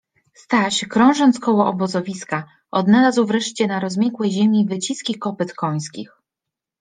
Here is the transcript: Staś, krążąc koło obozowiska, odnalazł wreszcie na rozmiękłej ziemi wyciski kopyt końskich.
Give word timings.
Staś, 0.33 0.85
krążąc 0.85 1.39
koło 1.39 1.65
obozowiska, 1.67 2.47
odnalazł 2.71 3.25
wreszcie 3.25 3.67
na 3.67 3.79
rozmiękłej 3.79 4.31
ziemi 4.31 4.65
wyciski 4.69 5.15
kopyt 5.19 5.53
końskich. 5.53 6.13